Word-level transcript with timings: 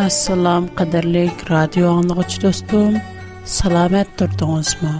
Ассалам, 0.00 0.66
қадерлік 0.78 1.42
радио 1.50 1.88
аунығыш 1.92 2.38
досым. 2.40 2.94
Саламаттырсыз 3.44 4.70
ба? 4.80 4.92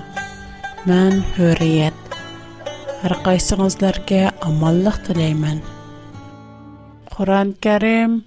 Мен 0.85 1.23
Хөриет. 1.33 1.97
Бар 3.01 3.15
қасыңızларға 3.25 4.19
амандық 4.45 4.99
тілеймін. 5.09 5.63
Құран-қарім, 7.17 8.19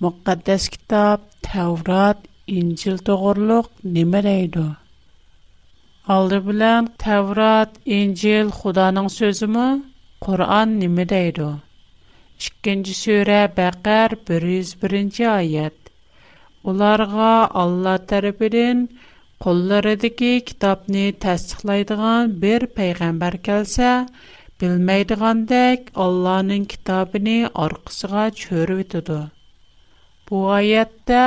мүқәддас 0.00 0.70
кітап, 0.72 1.26
Тәурат, 1.44 2.24
Инджил 2.46 2.96
дөғрөлөк 3.04 3.68
немерейді? 3.84 4.64
Алдымен 6.08 6.88
Тәурат, 7.04 7.76
Инджил 7.84 8.48
Худаның 8.62 9.12
сөзі 9.12 9.50
ме? 9.52 9.66
Құран 10.24 10.78
неме 10.80 11.04
дейді? 11.04 11.52
2-ші 12.38 12.96
сүре 13.04 13.42
Бақар 13.58 14.16
101 14.24 15.84
ularga 16.70 17.32
Allah 17.64 17.98
tərəfindən 18.12 18.78
qollarındakı 19.44 20.30
kitabni 20.48 21.02
təsdiqləyən 21.24 22.32
bir 22.44 22.64
peyğəmbər 22.78 23.36
gəlsə, 23.48 23.90
bilməydigəndək 24.62 25.92
Allahın 26.06 26.64
kitabını 26.72 27.36
arxasına 27.66 28.24
çöürütüdü. 28.42 29.20
Bu 30.30 30.38
ayətdə 30.58 31.22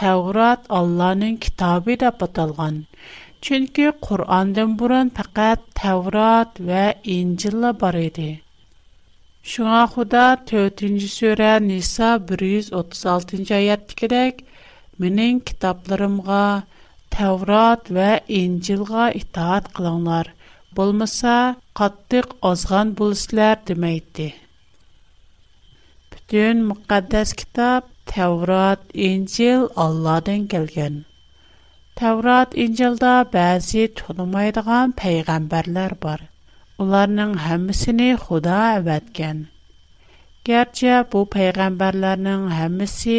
Təvrat 0.00 0.62
Allahın 0.80 1.36
kitabı 1.46 1.96
da 2.04 2.08
atalğan. 2.28 2.82
Чөнки 3.46 3.88
Qur'anдан 4.04 4.70
бурын 4.80 5.10
фақат 5.16 5.60
Таврот 5.80 6.50
ва 6.68 6.84
Инҗил 7.14 7.64
бар 7.84 7.94
иде. 8.02 8.30
Шуңа 9.52 9.84
Худа 9.92 10.28
4-нче 10.50 11.08
сүре 11.18 11.52
Ниса 11.68 12.08
136-нчы 12.32 13.52
аятта 13.60 13.94
кирәк 14.00 14.34
Менің 15.02 15.38
китапларымға 15.50 16.40
Тәурат 17.14 17.88
вә 17.96 18.10
Инжилға 18.40 19.06
итаат 19.20 19.70
қылыңлар. 19.78 20.28
Болмаса, 20.80 21.32
қаттық 21.80 22.36
озған 22.50 22.92
бұлысылар 23.00 23.58
демейді. 23.70 24.28
Бүтін 26.12 26.62
мұқаддас 26.68 27.32
китап 27.42 27.88
Тәурат 28.12 28.84
Инжил 29.08 29.66
Алладын 29.86 30.46
келген. 30.54 31.00
Тәурат 32.00 32.54
Инжилда 32.66 33.16
бәзі 33.34 33.88
тұнымайдыған 34.02 34.94
пейғамбарлар 35.02 35.96
бар. 36.06 36.22
Оларның 36.84 37.34
хәмісіні 37.48 38.12
худа 38.26 38.56
әбәткен. 38.78 39.42
Герче 40.48 41.02
бұ 41.12 41.24
пейғамбарларның 41.34 42.46
хәмісі 42.54 43.18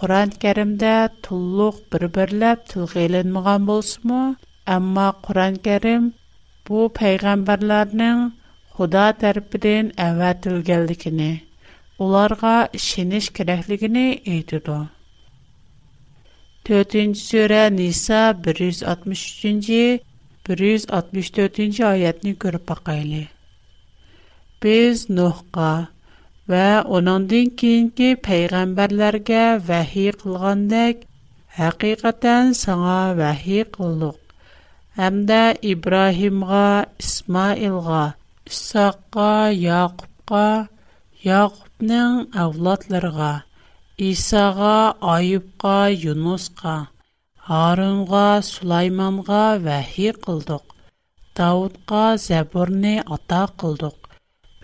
Құран 0.00 0.30
кәрімдә 0.42 0.92
тұллық 1.26 1.76
бір-бірләп 1.92 2.64
тұлғейленмеған 2.72 3.62
болсымы, 3.68 4.18
әмма 4.72 5.04
Құран 5.26 5.54
кәрім 5.66 6.10
бұ 6.70 6.82
пәйғамбарларының 6.98 8.20
Құда 8.80 9.04
тәріпіден 9.22 9.88
әвәтілгәлдікіні, 10.08 11.30
оларға 12.06 12.52
шеніш 12.88 13.30
керәклігіні 13.38 14.04
үйдіду. 14.34 14.76
4-нче 16.68 17.22
сүре 17.22 17.62
Ниса 17.78 18.20
163-нче 18.44 19.80
164-нче 20.50 21.88
аятны 21.96 22.36
күреп 22.44 22.68
бакайлы. 22.68 23.22
Без 24.60 25.08
Вә 26.52 26.64
онан 26.96 27.24
дән 27.30 27.48
кийинки 27.60 28.08
пайгамбарларга 28.26 29.38
вахир 29.68 30.14
кылгандек, 30.20 31.00
ҳақиқатан 31.60 32.52
саңа 32.58 32.98
вахир 33.20 33.66
кылдык. 33.76 34.14
Һәм 34.98 35.14
дә 35.30 35.40
Ибрахимга, 35.72 36.86
Исмайилга, 37.02 38.04
Саққа, 38.58 39.32
Яқубқа, 39.82 40.68
Яқубның 41.32 42.14
авлодларыга, 42.44 43.32
Исага, 44.10 44.76
Ойыбқа, 45.14 45.76
Юнусқа, 45.90 46.76
Арунга, 47.48 48.28
Сулайманга 48.52 49.58
вахир 49.66 50.14
кылдык. 50.26 50.62
Даудқа, 51.34 52.04
Забурны 52.16 53.02
ата 53.16 53.48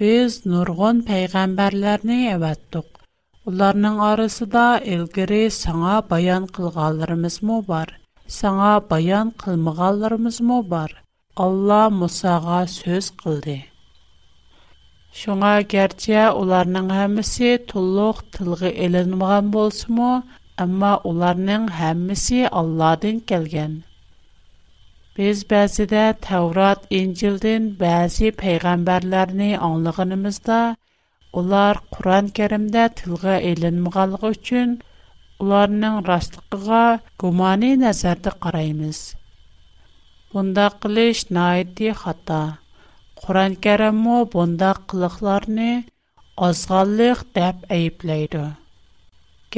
Без 0.00 0.34
нургон 0.48 0.96
пайгамбарларны 1.06 2.16
әваттык. 2.34 2.86
Уларның 3.50 3.98
арасында 4.04 4.62
элгире 4.92 5.40
саңа 5.56 5.96
баян 6.12 6.46
кылганларыбыз 6.58 7.36
мо 7.50 7.58
бар? 7.66 7.92
Саңа 8.38 8.70
баян 8.92 9.32
кылмаганларыбыз 9.42 10.38
мо 10.52 10.62
бар? 10.70 10.94
Алла 11.46 11.82
Мусага 11.98 12.62
сөз 12.76 13.10
кылды. 13.22 13.58
Шуңа 15.22 15.52
гәрчә 15.74 16.24
уларның 16.44 16.88
һәммәсе 16.96 17.52
тулык 17.72 18.24
тылгы 18.38 18.72
эленмәгән 18.88 19.52
булсымы, 19.58 20.12
әмма 20.66 20.94
уларның 21.12 21.68
һәммәсе 21.82 22.46
Алладан 22.62 23.20
килгән. 23.32 23.82
Biz 25.16 25.40
bəzidə 25.48 26.02
Təvrat, 26.26 26.84
İncildən 26.98 27.64
bəzi 27.80 28.28
peyğəmbərlərini 28.42 29.48
anlığınımızda, 29.66 30.60
ular 31.40 31.80
Quran-Kərimdə 31.96 32.84
tilgə 33.00 33.34
elinməğanlığı 33.50 34.30
üçün 34.36 34.70
ularının 35.46 35.98
rastlığına 36.06 36.80
gumani 37.24 37.72
nəzərdə 37.82 38.32
qarayımız. 38.46 39.00
Bunda 40.32 40.66
qilish 40.86 41.20
naiti 41.40 41.90
xata. 42.04 42.40
Quran-Kərimmu 43.24 44.16
bunda 44.36 44.70
qılıqlarını 44.94 45.70
azğallıq 46.48 47.20
dəb 47.40 47.66
əyibləydi. 47.78 48.46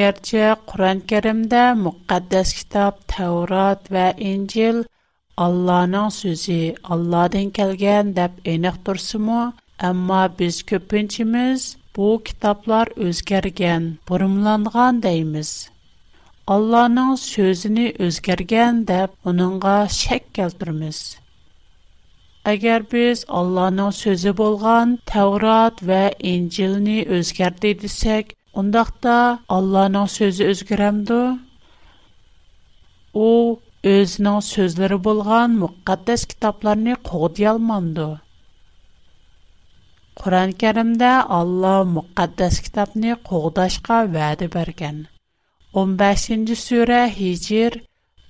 Gerçi 0.00 0.42
Quran-Kərimdə 0.74 1.62
müqəddəs 1.86 2.56
kitab 2.62 2.98
Təvrat 3.16 3.86
və 3.98 4.08
İncil– 4.34 4.82
Allah'ın 5.36 6.08
sözü, 6.08 6.74
Allah'tan 6.84 7.50
kelgen 7.50 8.16
dep 8.16 8.30
eniq 8.44 8.76
tur 8.84 8.96
simo, 8.96 9.52
amma 9.88 10.30
biz 10.38 10.62
köpçemiz 10.62 11.76
bu 11.96 12.22
kitaplar 12.24 12.88
özgergen, 12.96 13.98
burumlanğan 14.08 15.02
deymiz. 15.02 15.70
Allah'nın 16.46 17.14
sözünü 17.14 17.92
özgergen 17.98 18.86
dep 18.88 19.10
bunınğa 19.24 19.78
şək 20.00 20.22
yazdırmız. 20.40 21.18
Agar 22.44 22.82
biz 22.92 23.24
Allah'nın 23.28 23.90
sözü 23.90 24.36
bolğan 24.36 24.98
Tevrat 25.06 25.76
və 25.88 26.02
İncilni 26.18 27.00
özgərdi 27.18 27.70
desək, 27.82 28.24
ondaqda 28.54 29.18
Allah'nın 29.48 30.06
sözü 30.06 30.44
özgəramdı? 30.54 31.20
өзнең 33.90 34.36
сүзләре 34.44 34.96
булган 35.06 35.56
мөхәсәс 35.62 36.22
китапларны 36.30 36.94
күргде 37.08 37.48
алмады. 37.50 38.06
Коран 40.20 40.54
Каремдә 40.62 41.10
Алла 41.38 41.72
мөхәсәс 41.96 42.62
китапны 42.68 43.18
күргдәшкә 43.30 43.98
вадә 44.16 44.48
15нчы 45.74 46.54
сүре, 46.56 47.00
9 47.12 47.38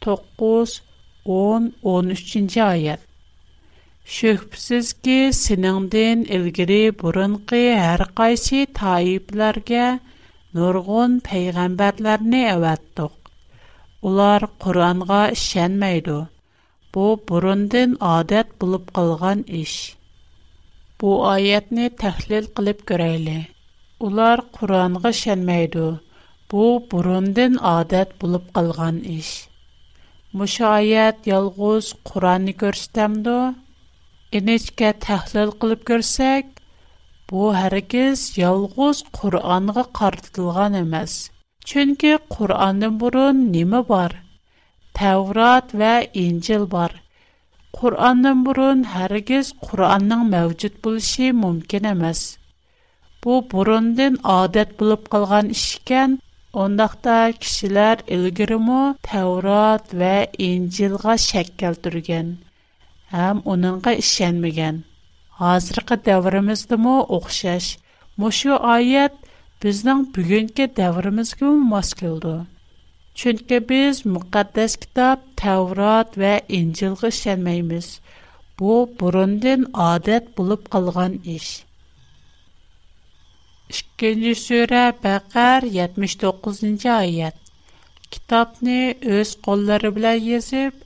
10 0.03 0.79
13нчы 1.85 2.65
аят. 2.65 3.03
Шәк 4.15 4.47
бесез 4.55 4.93
ки 5.03 5.19
сенеңдән 5.43 6.25
илгәре 6.37 6.81
бурынкы 7.01 7.61
һәр 7.79 8.07
кайсы 8.19 8.65
тайибларга 8.81 10.01
Улар 14.09 14.43
Куранга 14.62 15.21
ишенмейди. 15.37 16.15
Бу 16.95 17.05
бурундан 17.29 17.91
адат 18.15 18.49
булып 18.62 18.91
калган 18.99 19.41
эш. 19.61 19.73
Бу 21.03 21.11
аятны 21.29 21.87
тахлил 22.03 22.47
кылып 22.59 22.83
көрәйле. 22.91 23.37
Улар 24.09 24.43
Куранга 24.59 25.12
ишенмейди. 25.17 25.87
Бу 26.53 26.62
бурундан 26.93 27.56
адат 27.73 28.12
булып 28.25 28.53
калган 28.59 29.01
эш. 29.19 29.31
Мош 30.37 30.59
аят 30.75 31.27
ялгыз 31.37 31.89
Куранны 32.11 32.53
көрсәтәмдо? 32.65 33.39
Энечкә 34.41 34.93
тахлил 35.07 35.50
кылып 35.65 35.85
көрсәк, 35.93 36.45
бу 37.33 37.49
һәркез 37.62 38.29
ялгыз 38.45 39.07
Куранга 39.21 39.85
картылган 40.00 40.83
эмас. 40.85 41.15
Чөнки 41.70 42.11
Qur'андан 42.34 42.94
бурын 43.02 43.37
неме 43.55 43.78
бар? 43.93 44.12
Таврот 44.99 45.66
ва 45.81 45.94
Инҗил 46.25 46.64
бар. 46.76 46.93
Qur'andan 47.78 48.38
burun 48.49 48.78
hargiz 48.94 49.46
Qur'onning 49.66 50.22
mavjud 50.34 50.75
bo'lishi 50.87 51.26
mumkin 51.43 51.84
emas. 51.94 52.20
Bu 53.25 53.34
burundan 53.55 54.14
odat 54.40 54.70
bo'lib 54.82 55.02
qolgan 55.16 55.46
ish 55.56 55.64
ekan, 55.81 56.11
ondaqda 56.66 57.16
kishilar 57.46 57.96
ilgirimo 58.19 58.82
Tavrot 59.11 59.87
va 60.02 60.12
Injilga 60.50 61.14
shak 61.28 61.49
keltirgan 61.64 62.26
ham 63.16 63.37
uningga 63.56 63.93
ishonmagan. 64.05 64.76
Hozirgi 65.43 65.96
davrimizdami 66.11 66.96
o'xshash. 67.20 67.70
Mushu 68.26 68.52
oyat 68.76 69.14
Резнам 69.64 70.00
бүгенге 70.14 70.64
дәврimiz 70.76 71.31
күң 71.43 71.61
маскылды. 71.70 72.32
Чөнки 73.20 73.61
без 73.70 74.00
мүкъаддас 74.14 74.75
китап, 74.82 75.22
Таврот 75.43 76.19
вә 76.25 76.32
Инҗил 76.58 76.99
гышәмәйбез. 77.02 77.87
Бу 78.58 78.75
бурындән 79.02 79.62
әдәт 79.84 80.26
булып 80.40 80.66
калган 80.75 81.14
эш. 81.37 81.46
Искени 83.75 84.34
Сүра 84.43 84.82
2, 85.06 85.70
79-нче 85.78 86.90
аят. 86.96 87.38
Китапны 88.16 88.78
үз 89.16 89.32
куллары 89.49 89.94
белән 90.00 90.20
язып, 90.32 90.82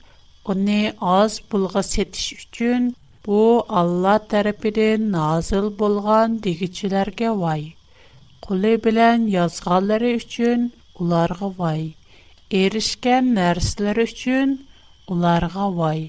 аны 0.54 0.80
азы 1.16 1.42
булгы 1.56 1.82
сетиш 1.90 2.30
өчен 2.38 2.92
бу 3.26 3.40
Аллаһ 3.82 4.22
тарафыдан 4.34 5.10
нәзл 5.19 5.69
булган 5.82 6.38
дигечләргә 6.46 7.34
вай. 7.42 7.66
Quli 8.46 8.79
bilən 8.85 9.25
yazğanları 9.31 10.11
üçün 10.20 10.67
ularga 11.05 11.49
vay. 11.58 11.82
Erişkən 12.61 13.32
nərslər 13.38 13.99
üçün 14.05 14.52
ularga 15.12 15.67
vay. 15.79 16.02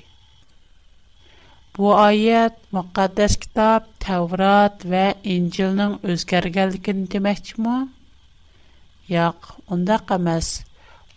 Bu 1.77 1.89
ayət 1.95 2.59
müqəddəs 2.75 3.35
kitab 3.43 3.89
Tevrat 4.05 4.85
və 4.93 5.03
İncilin 5.35 5.97
özgərgənligini 6.13 7.07
deməkçimi? 7.15 7.77
Yox, 9.11 9.51
onda 9.75 9.99
qəməs. 10.11 10.51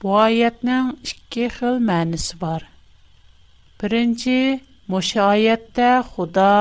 Bu 0.03 0.17
ayətnin 0.25 0.93
iki 1.13 1.49
xil 1.59 1.79
mənisi 1.93 2.41
var. 2.43 2.67
Birinci, 3.83 4.39
Мушы 4.93 5.21
аятта 5.25 5.91
Худа 6.11 6.53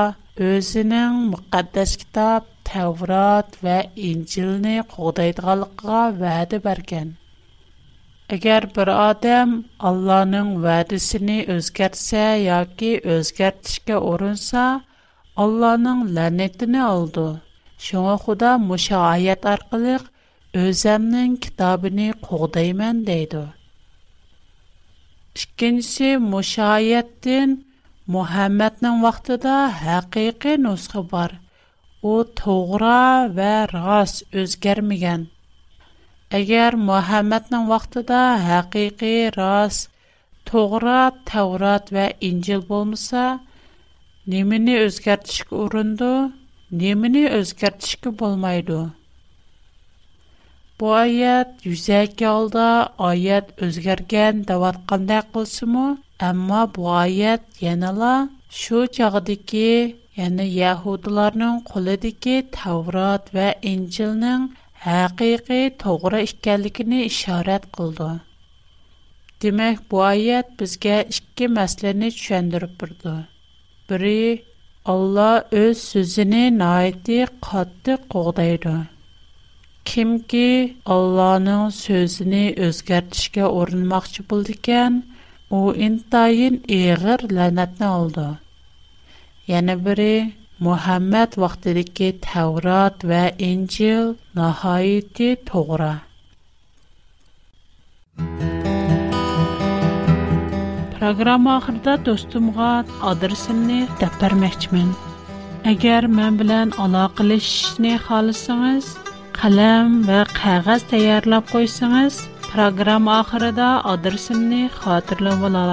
өзінің 0.48 1.16
мұқаддас 1.32 1.92
китап 2.02 2.46
Тәврат 2.72 3.56
ва 3.64 3.74
Инҗилне 4.10 4.76
қугдайдыганлыгыга 4.92 6.02
вәгъдә 6.20 6.58
бергән. 6.66 7.08
Әгәр 8.36 8.66
бер 8.78 8.88
адам 8.92 9.50
Алланың 9.90 10.54
вәгъдәсен 10.62 11.32
үзгәртсә 11.56 12.22
яки 12.46 12.92
үзгәртишкә 13.16 13.98
урынса, 14.12 14.62
Алланың 15.44 16.00
ләнәтенә 16.16 16.86
алды. 16.94 17.26
Шуңа 17.88 18.16
Худа 18.24 18.54
мошы 18.70 18.96
аят 19.00 19.44
аркылы 19.52 19.98
өзәмнең 20.62 21.36
китабыны 21.44 22.08
қугдайман 22.24 23.04
дейді. 23.10 23.44
Икенче 25.36 26.14
мошаяттен 26.18 27.58
Мухаммадның 28.16 29.02
вакытында 29.04 29.56
хакыйкы 29.84 30.56
нусха 30.58 31.00
бар. 31.14 31.41
o 32.02 32.16
toğra 32.36 33.30
və 33.34 33.52
rəs 33.72 34.16
özgərməyən. 34.42 35.22
Əgər 36.38 36.76
Məhəmmədin 36.88 37.68
vaxtında 37.70 38.20
həqiqi 38.46 39.14
rəs 39.36 39.78
toğra 40.50 40.98
Tavrat 41.30 41.92
və 41.94 42.06
İncil 42.28 42.64
olmasa, 42.68 43.24
nəmini 44.32 44.74
özgərtişik 44.86 45.52
urundu, 45.54 46.10
nəmini 46.82 47.22
özgərtişik 47.38 48.10
olmaydı. 48.18 48.80
Bu 50.80 50.90
ayət 50.98 51.62
yüzək 51.68 52.16
yolda 52.24 52.66
ayət 53.12 53.54
özgərgən 53.68 54.42
davat 54.48 54.82
qandaq 54.90 55.30
qılsımı, 55.36 55.86
əmma 56.30 56.64
bu 56.74 56.90
ayət 56.98 57.62
yenələ 57.62 58.14
şu 58.62 58.88
ya'ni 60.20 60.44
yahudilarning 60.60 61.56
qo'lidagi 61.70 62.32
Tavrot 62.56 63.24
va 63.36 63.44
Injilning 63.72 64.42
haqiqiy 64.86 65.64
to'g'ri 65.84 66.18
ekanligini 66.28 66.98
ishorat 67.12 67.64
qildi. 67.78 68.08
Demak, 69.44 69.76
bu 69.92 69.96
oyat 70.12 70.46
bizga 70.62 70.96
ikki 71.16 71.46
masalani 71.56 72.08
tushuntirib 72.18 72.72
turdi. 72.82 73.14
Biri 73.88 74.22
Alloh 74.92 75.38
o'z 75.62 75.76
so'zini 75.90 76.42
noyati 76.60 77.18
qattiq 77.48 78.00
qo'g'daydi. 78.16 78.76
Kimki 79.92 80.46
Allohning 80.98 81.64
so'zini 81.84 82.44
o'zgartirishga 82.68 83.46
urinmoqchi 83.62 84.28
bo'ldi 84.34 84.54
ekan, 84.60 84.94
u 85.58 85.60
intayin 85.90 86.56
ig'ir 86.78 87.18
la'natni 87.38 87.90
oldi. 87.98 88.30
yana 89.50 89.74
biri 89.84 90.32
Muhammad 90.64 91.32
vaqtidagi 91.42 92.08
Tavrat 92.24 92.96
va 93.12 93.20
Injil 93.50 94.12
nihoyatda 94.38 95.30
to'g'ri. 95.50 95.92
Программа 100.98 101.56
ахырда 101.58 101.94
достумга 102.08 102.68
адресымны 103.10 103.80
тап 104.02 104.14
бермәкчмен. 104.22 104.92
Әгәр 105.72 106.06
мен 106.18 106.38
белән 106.42 106.70
алакалашышны 106.84 107.96
халысыңыз, 108.06 108.92
қалам 109.40 110.00
ва 110.06 110.22
кагаз 110.36 110.86
таярлап 110.94 111.50
койсаңыз, 111.50 112.22
программа 112.52 113.18
ахырда 113.24 113.72
адресымны 113.96 114.68
хатırlап 114.78 115.42
ала 115.50 115.68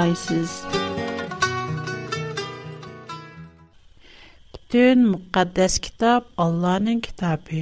بۈتۈن 4.73 4.99
مۇقەددەس 5.11 5.75
كىتاب 5.85 6.25
ئاللانىڭ 6.43 6.97
كىتابى 7.05 7.59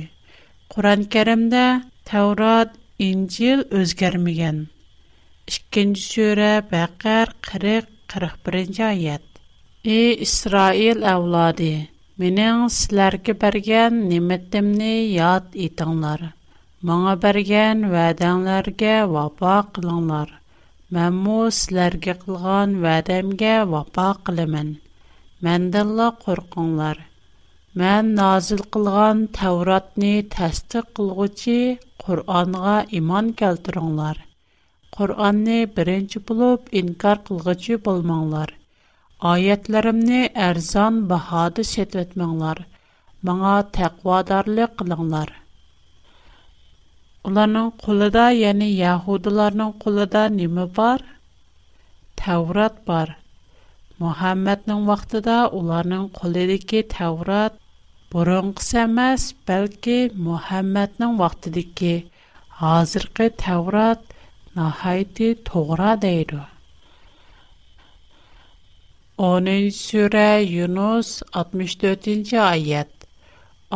قۇرئان 0.73 1.03
كەرەمدە 1.13 1.59
تەۋرات 2.09 2.71
ئىنجىل 3.05 3.59
ئۆزگەرمىگەن 3.77 4.57
ئىككىنچى 5.51 6.01
سۈرە 6.07 6.49
بەقەر 6.71 7.29
قىرىق 7.49 7.85
قىرىق 8.13 8.33
بىرىنچى 8.49 8.83
ئايەت 8.87 9.39
ئى 9.93 9.99
ئىسرائىل 10.27 11.05
ئەۋلادى 11.13 11.69
مېنىڭ 12.23 12.65
سىلەرگە 12.79 13.35
بەرگەن 13.45 14.01
نېمىتىمنى 14.09 14.91
ياد 14.95 15.55
ئېتىڭلار 15.67 16.25
ماڭا 16.91 17.13
بەرگەن 17.27 17.85
ۋەدەڭلەرگە 17.95 18.97
ۋاپا 19.15 19.55
قىلىڭلار 19.77 20.35
مەنمۇ 20.99 21.39
سىلەرگە 21.61 22.17
قىلغان 22.25 22.75
ۋەدەمگە 22.87 23.55
ۋاپا 23.75 24.09
Мән 25.45 25.65
дәллақ 25.73 26.15
куркыңлар. 26.25 26.97
Мән 27.79 28.07
назыл 28.19 28.61
қылған 28.75 29.19
Тәүратны 29.39 30.13
тәсдиқ 30.35 30.87
кылгучы 30.99 31.57
Куръанга 32.03 32.77
иман 32.99 33.27
кәлтүреңләр. 33.41 34.23
Куръанны 34.97 35.57
беренче 35.75 36.21
булып 36.31 36.73
инкар 36.81 37.21
кылгучы 37.27 37.77
булмаңлар. 37.89 38.55
Аятләремне 39.33 40.23
әрзан 40.47 40.97
баһадә 41.13 41.67
сөтәтмәңләр. 41.73 42.63
Маңа 43.29 43.53
тәкъвадарлык 43.77 44.73
кыңлар. 44.81 45.35
Уларның 47.29 47.69
куллары 47.77 48.17
да, 48.17 48.25
ягъудларның 48.31 49.77
куллары 49.85 50.11
да 50.17 50.67
бар? 50.81 51.05
Тәүрат 52.25 52.83
бар. 52.91 53.17
Мухаммаднын 54.03 54.83
вақтыда 54.89 55.49
уларнын 55.57 56.03
қолэдэкі 56.13 56.83
тәурат 56.93 57.55
бұрынғыс 58.13 58.67
әмәс, 58.83 59.23
бәлкі 59.49 59.95
Мухаммаднын 60.25 61.15
вақтыдэкі 61.17 61.93
азырғы 62.73 63.27
тәурат 63.41 64.03
нахайды 64.59 65.31
тоғыра 65.49 65.95
дейді. 66.03 66.43
Онын 69.29 69.65
сүрі 69.79 70.27
Юнус 70.59 71.15
64-ci 71.33 72.37
айет. 72.43 72.93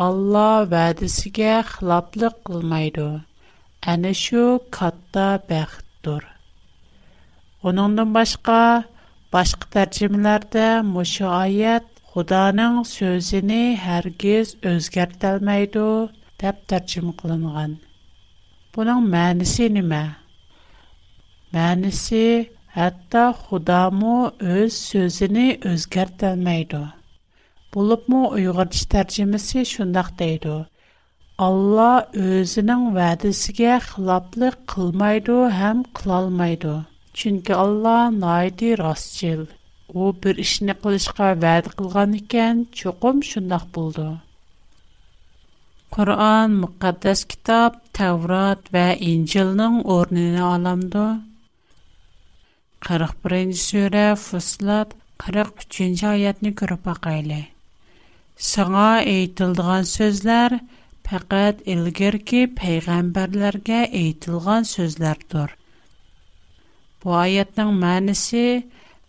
Алла 0.06 0.62
вәдісіге 0.70 1.56
хылаплық 1.72 2.38
қылмайды. 2.46 3.10
Әнішу 3.94 4.46
қатта 4.78 5.32
бәқіттур. 5.50 6.30
Оныңдың 7.66 8.14
башқа, 8.14 8.60
Башҡ 9.34 9.62
төрҗемәләрдә 9.74 10.64
мошһайят 10.86 11.84
Худаның 12.14 12.74
сөзені 12.88 13.60
һәргиз 13.82 14.50
өзгертәлмәй 14.70 15.68
топ 15.76 16.58
тарҗем 16.72 17.14
кылынган. 17.22 17.72
Буның 18.74 19.00
мәнисе 19.14 19.68
неме? 19.78 20.00
Мәнисе, 21.56 22.20
хәтта 22.76 23.24
Худамы 23.46 24.12
үз 24.58 24.82
сөзені 24.90 25.46
өзгертәлмәй 25.72 26.68
то. 26.76 26.82
Булып 27.76 28.06
мо 28.16 28.20
уйығыт 28.34 28.82
тарҗемәсе 28.96 29.64
шундый 29.74 30.38
то. 30.44 30.58
Алла 31.48 31.90
үзенең 32.28 32.84
вадысына 33.00 33.80
хилаплык 33.88 34.60
кылмайды 34.74 35.40
һәм 35.62 35.82
кыла 36.00 36.20
Чөнки 37.20 37.52
Алла 37.52 38.08
найти 38.10 38.68
расчыл. 38.80 39.42
У 39.94 40.12
бер 40.22 40.38
эшне 40.40 40.72
кылышка 40.84 41.26
вәд 41.42 41.66
кылган 41.80 42.14
икән, 42.18 42.62
чоқым 42.80 43.18
шундак 43.30 43.66
булды. 43.76 44.06
Qur'on 45.96 46.54
muqaddas 46.62 47.26
kitob 47.32 47.76
Tavrot 47.98 48.72
va 48.76 48.86
Injilning 49.10 49.76
o'rnini 49.96 50.40
olamdi. 50.54 51.02
41-sura 52.88 54.06
Fussilat 54.24 54.96
43-oyatni 55.26 56.54
ko'rib 56.62 56.82
baqayli. 56.90 57.42
Саңа 58.52 58.86
әйтілдіған 59.04 59.84
сөзләр 59.92 60.56
пәкәт 61.10 61.60
илгерки 61.74 62.46
пәйғәмбәрләргә 62.62 63.82
әйтілған 64.02 64.66
сөзләрдір. 64.72 65.58
Bu 67.02 67.12
ayətdən 67.18 67.70
mənisi 67.82 68.42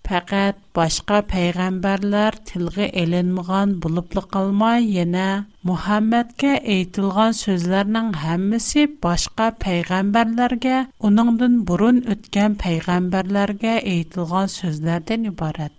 pəqət 0.08 0.62
başqa 0.78 1.18
pəyğəmbərlər 1.32 2.38
tilqi 2.50 2.88
elinməğən 3.02 3.76
bulublu 3.84 4.24
qalma, 4.36 4.72
yenə 4.94 5.26
Muhammed 5.70 6.32
kə 6.44 6.56
eytilğən 6.78 7.38
sözlərinin 7.42 8.10
həmisi 8.24 8.88
başqa 9.06 9.52
pəyğəmbərlərgə, 9.66 10.80
onun 11.10 11.38
dün 11.44 11.60
burun 11.70 12.02
ötgən 12.16 12.58
pəyğəmbərlərgə 12.66 13.76
eytilğən 13.94 14.52
sözlərdən 14.58 15.30
ibarət. 15.36 15.78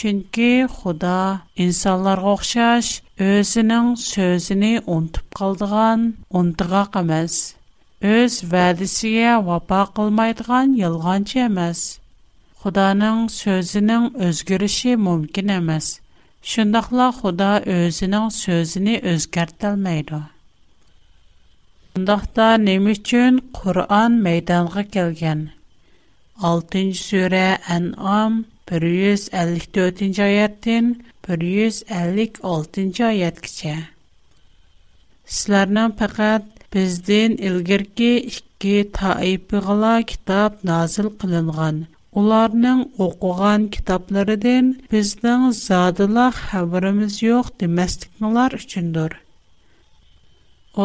Çünki 0.00 0.50
xuda 0.82 1.16
insanlar 1.64 2.18
qoxşaş, 2.26 2.90
özünün 3.30 3.94
sözünü 4.10 4.74
ұntıp 4.94 5.26
Öz 8.02 8.36
вәдісіге 8.52 9.32
вапа 9.46 9.84
қылмайдыған 9.94 10.72
елғанчы 10.82 11.36
емес. 11.44 11.80
Худаның 12.62 13.28
сөзінің 13.30 14.08
өзгеріші 14.28 14.96
мүмкін 14.98 15.52
емес. 15.56 15.90
Шындақла 16.52 17.06
Худа 17.14 17.50
өзінің 17.76 18.26
сөзіні 18.34 18.96
өзгертелмейді. 19.12 20.18
Шындақта 21.94 22.46
nima 22.64 22.90
uchun 22.96 23.38
Qur'on 23.60 24.16
maydonga 24.24 24.82
kelgan? 24.96 25.44
6-cı 26.42 26.82
surə 27.06 27.44
En'am 27.78 28.40
154-cü 28.72 30.24
ayətdən 30.26 30.90
156-cı 31.30 33.06
ayətə. 33.12 33.76
Sizlərdən 35.32 35.94
faqat 36.02 36.50
Bizdən 36.72 37.32
ilgirki 37.48 38.06
ikki 38.28 38.76
toifigala 38.98 39.90
kitob 40.12 40.54
nozil 40.68 41.08
qilingan. 41.22 41.80
Ularning 42.20 42.80
o'qigan 43.06 43.66
kitoblaridan 43.74 44.70
bizning 44.94 45.44
zodila 45.58 46.24
xabarimiz 46.38 47.18
yo'q 47.24 47.50
demasliklar 47.62 48.56
uchundir. 48.60 49.18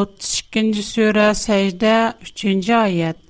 32-ci 0.03 0.83
surə 0.91 1.27
Səcdə 1.45 1.95
3-cü 2.31 2.75
ayət. 2.81 3.23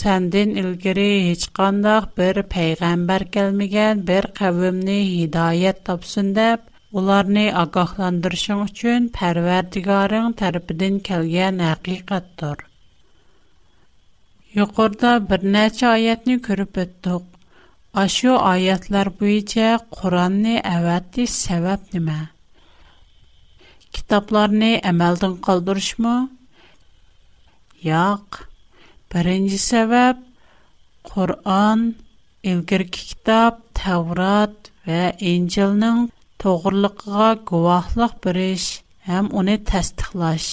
Səndən 0.00 0.52
ilgiri 0.62 1.08
heç 1.30 1.48
qandaq 1.60 2.10
bir 2.20 2.42
peyğəmbər 2.56 3.26
gəlməyən 3.38 4.04
bir 4.12 4.28
qəvmni 4.42 4.98
hidayət 5.16 5.84
tapsın 5.92 6.34
deyə 6.40 6.56
ularni 6.96 7.46
ogohlantirishing 7.60 8.60
uchun 8.68 9.08
Parvardigoring 9.16 10.30
tarafidan 10.40 10.94
kelgan 11.08 11.54
haqiqatdir. 11.68 12.58
Yuqorida 14.56 15.10
bir 15.32 15.40
necha 15.56 15.86
oyatni 15.96 16.36
ko'rib 16.46 16.80
o'tdik. 16.84 17.24
Aşu 18.04 18.32
ayətlər 18.54 19.10
boyunca 19.20 19.66
Qur'anı 19.98 20.56
əvətti 20.76 21.28
səbəb 21.44 21.92
nə? 22.08 22.16
Kitablarını 23.98 24.72
əməldən 24.92 25.34
qaldırışmı? 25.48 26.14
Yox. 27.90 28.42
Birinci 29.12 29.58
səbəb 29.70 30.24
Qur'an, 31.12 31.84
ilgirki 32.50 33.06
kitab 33.12 33.60
Tevrat 33.82 34.72
və 34.88 35.02
İncilin 35.34 36.06
to'g'riligiga 36.42 37.26
guvohlik 37.48 38.12
berish 38.24 38.66
ham 39.08 39.24
uni 39.40 39.54
tasdiqlash 39.70 40.48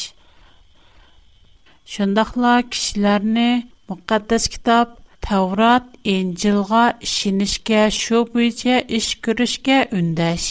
shundoqla 1.95 2.53
kishilarni 2.75 3.43
muqaddas 3.91 4.43
kitob 4.55 4.87
tavrat 5.27 5.85
injilga 6.15 6.83
ishonishga 7.09 7.81
shu 7.99 8.17
bo'yicha 8.31 8.75
ish 8.99 9.11
ko'rishga 9.27 9.77
undash 9.99 10.47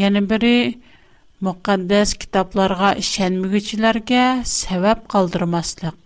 yana 0.00 0.20
biri 0.30 0.56
muqaddas 1.48 2.08
kitoblarga 2.22 2.90
ishonmaguchilarga 3.04 4.24
sabab 4.58 4.98
qoldirmaslik 5.16 5.98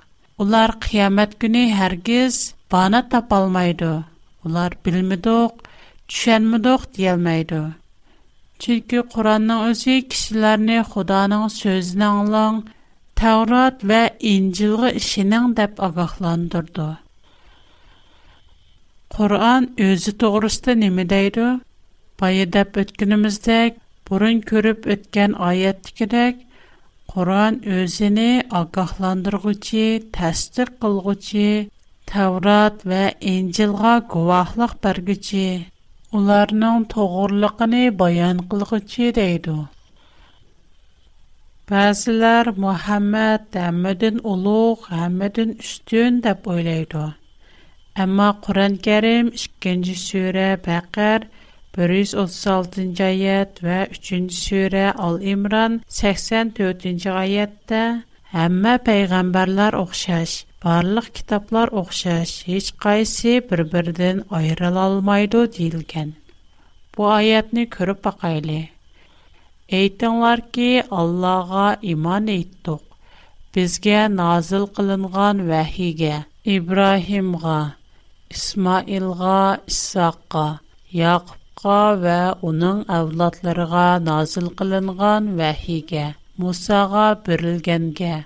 ular 0.47 0.71
qiyomat 0.89 1.31
kuni 1.47 1.65
hargiz 1.83 2.35
bana 2.77 3.01
topolmaydi 3.17 3.95
ular 4.51 4.71
bilmidiq 4.89 5.53
tushunmidiq 6.13 6.83
deyilmaydi. 6.99 7.57
Çünki 8.63 8.99
Quranның 9.15 9.59
özü 9.71 9.97
kişilərni 10.15 10.79
Xudanın 10.93 11.47
sözünə 11.57 12.07
anlan, 12.21 12.63
Tevrat 13.21 13.85
və 13.91 13.99
İncilgə 14.33 14.93
işinin 15.03 15.53
dəb 15.59 15.83
ağaqlandırdı. 15.89 16.87
Quran 19.17 19.63
özü 19.91 20.17
doğrusu 20.21 20.71
nəmi 20.85 21.05
deyir? 21.13 21.39
Bayı 22.23 22.45
dəb 22.57 22.79
ötkünümüzdək, 22.85 23.77
burun 24.11 24.41
görüb 24.53 24.87
ötkən 24.97 25.33
ayətdikidək, 25.51 26.35
Quran 27.15 27.61
özünü 27.83 28.31
ağaqlandırğıcı, 28.63 29.87
təsdiq 30.19 30.71
qılğıcı, 30.87 31.53
Tevrat 32.13 32.77
və 32.93 33.03
İncilgə 33.37 33.95
guvahlıq 34.15 34.73
bərgücü, 34.89 35.47
ularning 36.17 36.85
to'g'riliqini 36.93 37.81
bayon 38.03 38.39
qilg'uchi 38.53 39.09
deydi 39.17 39.57
ba'zilar 41.73 42.47
muhammad 42.65 43.43
hammadan 43.65 44.17
ulug' 44.33 44.87
hammadan 44.99 45.51
ustun 45.65 46.17
deb 46.29 46.49
o'ylaydi 46.55 47.03
ammo 48.07 48.29
qur'oni 48.47 48.81
karim 48.87 49.27
ikkinchi 49.41 49.97
sura 50.07 50.49
baqar 50.69 51.21
136 51.83 52.89
oyat 53.11 53.53
va 53.69 53.79
3 54.01 54.33
sura 54.45 54.87
Al 55.11 55.17
Imran 55.35 55.75
84 56.01 57.09
oyatda 57.25 57.83
hamma 58.37 58.75
payg'ambarlar 58.89 59.73
o'xshash 59.85 60.35
барлык 60.65 61.09
китаплар 61.19 61.71
оқшаш, 61.81 62.31
һеч 62.51 62.69
кайсы 62.85 63.35
бер-бердән 63.51 64.23
айрыла 64.39 64.85
алмайды 64.89 65.43
дилгән. 65.57 66.09
Бу 66.97 67.05
аятны 67.17 67.67
күреп 67.75 68.01
бакайлы. 68.07 68.57
Әйтәңләр 69.81 70.43
ки, 70.57 70.69
Аллага 71.03 71.69
иман 71.95 72.27
әйттек. 72.35 72.83
Безгә 73.59 74.01
назил 74.17 74.67
кылынган 74.81 75.45
вахигә, 75.53 76.25
Ибраһимга, 76.57 77.59
Исмаилга, 78.31 79.61
Исаакка, 79.75 80.47
Яқубқа 81.05 81.79
ва 82.05 82.19
оның 82.51 82.85
авлатларыға 82.99 83.87
назыл 84.11 84.51
қылынған 84.63 85.35
вәхиге, 85.43 86.07
Мусаға 86.41 87.07
бірілгенге, 87.29 88.17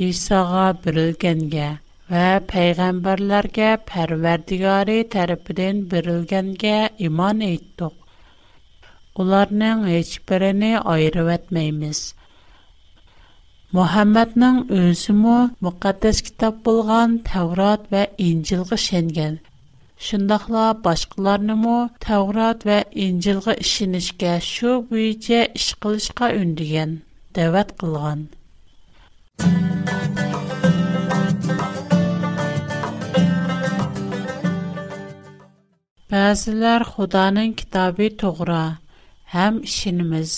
İsa'ga 0.00 0.66
birilgənə 0.84 1.64
və 2.12 2.28
peyğəmbərlərə 2.50 3.66
Pərverdigari 3.88 4.94
tərəfindən 5.14 5.82
birilgənə 5.90 6.76
iman 7.08 7.42
etdik. 7.46 7.92
Onların 9.24 9.82
heç 9.90 10.14
birini 10.30 10.70
ayırıb 10.94 11.28
etməyimiz. 11.34 12.00
Muhammadның 13.80 14.62
özümü 14.78 15.36
müqəddəs 15.68 16.22
kitab 16.30 16.64
bolğan 16.70 17.18
Tevrat 17.28 17.84
və 17.96 18.06
İncilğa 18.30 18.80
şengen. 18.88 19.36
Şundaqla 20.08 20.64
başqalarını 20.88 21.58
mı 21.66 21.76
Tevrat 22.08 22.64
və 22.72 22.80
İncilğa 23.08 23.58
işinişkə 23.68 24.32
şu 24.50 24.78
büyücə 24.94 25.44
iş 25.62 25.72
qılışqa 25.84 26.32
ündügən, 26.42 27.00
dəvət 27.40 27.76
Ba'zilar 36.12 36.82
Xudoning 36.90 37.54
kitobi 37.60 38.08
to'g'ri, 38.22 38.58
ham 39.34 39.60
ishonamiz. 39.68 40.34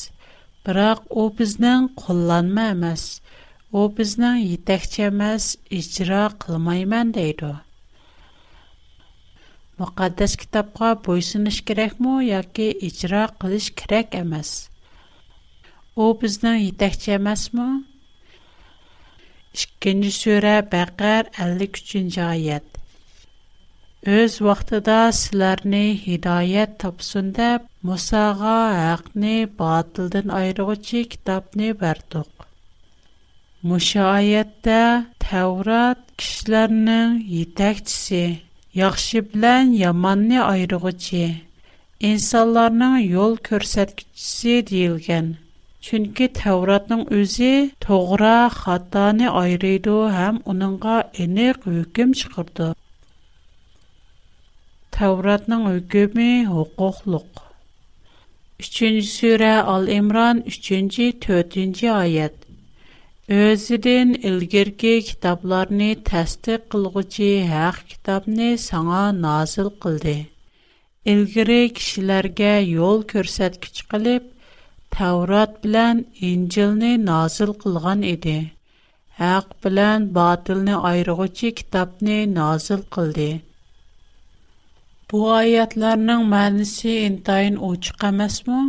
Biroq 0.67 1.03
u 1.23 1.27
bizning 1.41 1.89
qo'llanma 2.05 2.69
emas, 2.77 3.03
u 3.83 3.91
bizning 3.99 4.41
yetakchi 4.47 5.05
emas, 5.11 5.49
ijro 5.83 6.23
qilmayman 6.45 7.11
deydi. 7.19 7.51
Muqaddas 9.83 10.39
kitobga 10.45 10.93
bo'ysunish 11.09 11.61
kerakmi 11.73 12.15
yoki 12.31 12.69
ijro 12.91 13.25
qilish 13.41 13.73
kerak 13.83 14.15
emas? 14.25 14.51
U 16.07 16.13
bizning 16.23 16.61
yetakchi 16.69 17.17
emasmi? 17.19 17.71
2-нче 19.61 20.11
сүре 20.19 20.53
Бәкәр 20.73 21.27
53-нче 21.47 22.21
аят. 22.27 22.79
Өз 24.13 24.37
вакытыда 24.45 24.99
силәрне 25.19 25.83
хидаят 26.05 26.79
тапсын 26.81 27.29
дип 27.37 27.67
Мусага 27.89 28.55
хакны 28.79 29.35
батылдан 29.59 30.33
айыргычы 30.39 31.03
китапны 31.15 31.69
бердек. 31.85 32.49
Мушаятдә 33.69 34.81
Таврат 35.25 36.01
кешеләрнең 36.17 37.13
итәкчесе, 37.43 38.25
яхшы 38.83 39.21
белән 39.35 39.77
яманны 39.83 40.41
айыргычы, 40.49 41.25
инсанларның 42.13 42.99
юл 43.05 43.37
күрсәткечесе 43.51 44.63
диелгән. 44.73 45.35
Чөнки 45.87 46.27
Тәвратның 46.39 47.01
үзе 47.19 47.49
тоғра 47.85 48.35
хатаны 48.57 49.31
айрыйды 49.41 49.95
һәм 50.17 50.37
уныңга 50.53 50.99
энек 51.25 51.65
хөкем 51.65 52.13
чыгарды. 52.21 52.69
Тәвратның 54.97 55.65
хөкеме 55.67 56.29
хукуклык. 56.51 57.41
3-нче 58.69 59.09
сүре 59.17 59.51
Ал-Имран 59.75 60.45
3-нче 60.59 61.09
4-нче 61.27 61.89
аят. 61.97 62.37
Özüdən 63.43 64.13
ilgirki 64.31 64.93
kitablarını 65.09 65.91
təsdiq 66.13 66.69
qılğıcı 66.77 67.33
haq 67.51 67.77
kitabını 67.91 68.51
sana 68.69 69.03
nazil 69.27 69.71
qıldı. 69.87 70.15
İlgiri 71.13 71.61
kişilərə 71.81 72.55
yol 72.77 73.03
göstərici 73.15 73.89
qılıb 73.95 74.31
Tavrat 74.97 75.55
bilan 75.67 76.01
İncilni 76.31 76.91
nazil 77.07 77.47
qilgan 77.61 78.03
edi. 78.09 78.33
Haq 79.21 79.47
bilan 79.67 80.03
batilni 80.19 80.75
ayirg'uchi 80.89 81.51
kitobni 81.61 82.17
nazil 82.35 82.83
qildi. 82.97 83.29
Bu 85.13 85.19
oyatlarning 85.37 86.23
ma'nosi 86.35 86.91
intayin 87.07 87.57
ochiq 87.71 88.01
emasmi? 88.11 88.61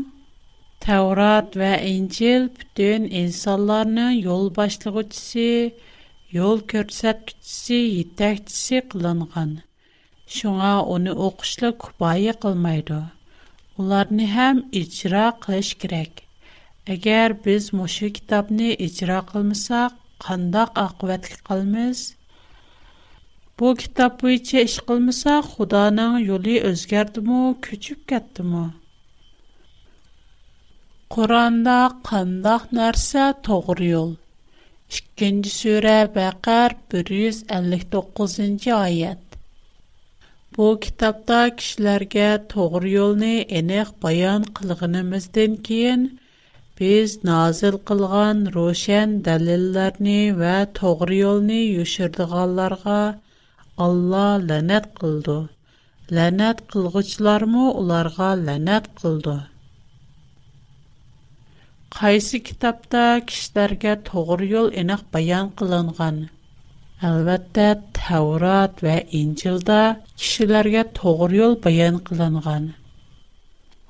Tavrat 0.87 1.57
va 1.63 1.73
İncil 1.93 2.43
butun 2.57 3.01
insonlarning 3.23 4.13
yo'l 4.29 4.45
boshlag'uchisi, 4.59 5.49
yo'l 6.37 6.57
ko'rsatkichisi, 6.75 7.79
yetakchisi 7.99 8.77
qilingan. 8.95 9.51
Шуңа 10.37 10.73
уны 10.95 11.11
оқышлы 11.27 11.69
күпайы 11.85 12.33
қылмайды. 12.45 13.01
ularni 13.81 14.25
ham 14.35 14.57
ijro 14.79 15.21
qilish 15.43 15.69
kerak 15.83 16.19
agar 16.95 17.33
biz 17.45 17.69
mushu 17.77 18.09
kitobni 18.17 18.67
ijro 18.87 19.15
qilmasak 19.31 19.95
qandoq 20.25 20.69
oqibatga 20.81 21.37
qolamiz 21.47 22.01
bu 23.59 23.71
kitob 23.81 24.19
bo'yicha 24.25 24.59
ish 24.67 24.77
qilmasak 24.91 25.49
xudoning 25.55 26.19
yo'li 26.29 26.55
o'zgardimi 26.69 27.41
ko'chib 27.69 28.05
ketdimi 28.13 28.63
qur'onda 31.17 31.79
qandoq 32.11 32.69
narsa 32.81 33.25
to'g'ri 33.49 33.89
yo'l 33.95 34.13
ikkinchi 34.99 35.57
sura 35.59 35.97
baqar 36.19 36.77
bir 36.93 37.05
yuz 37.23 37.45
ellik 37.59 37.83
to'qqizinchi 37.97 38.75
oyat 38.81 39.32
Бу 40.55 40.65
китапта 40.85 41.37
кишләргә 41.59 42.25
тогры 42.53 42.89
юлны 42.89 43.29
энек 43.59 43.87
баян 44.03 44.43
кылгынымыздан 44.59 45.53
кийин 45.67 46.03
без 46.81 47.15
назил 47.29 47.77
кылган 47.91 48.43
рошен 48.57 49.15
далилларны 49.27 50.17
ва 50.41 50.51
тогры 50.81 51.17
юлны 51.21 51.57
юшырдыганларга 51.61 52.97
Алла 53.87 54.27
ләнәт 54.49 54.91
кылды. 55.01 55.39
Ләнәт 56.17 56.61
кылгычлармы 56.73 57.63
уларга 57.81 58.29
ләнәт 58.43 58.91
кылды. 59.01 59.35
Кайсы 61.99 62.43
китапта 62.51 63.07
кишләргә 63.31 63.97
тогры 64.11 64.53
юл 64.55 64.69
энек 64.85 65.09
баян 65.17 65.49
кылынган? 65.63 66.25
әлвәттә 67.07 67.63
Тавурад 67.97 68.77
вә 68.85 68.93
Инчилда 69.19 69.79
кишіләргә 70.19 70.83
тоғыр 70.99 71.33
юл 71.37 71.55
баян 71.65 71.97
қыланған. 72.09 72.67